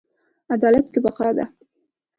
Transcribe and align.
عدالت 0.53 0.85
کې 0.93 0.99
بقا 1.05 1.29
ده 1.37 1.45